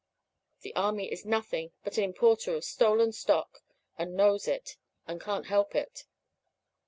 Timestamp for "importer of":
2.03-2.63